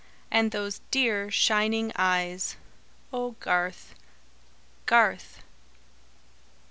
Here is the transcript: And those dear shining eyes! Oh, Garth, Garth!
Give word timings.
And 0.31 0.49
those 0.49 0.81
dear 0.89 1.29
shining 1.29 1.91
eyes! 1.95 2.55
Oh, 3.13 3.35
Garth, 3.39 3.93
Garth! 4.87 5.43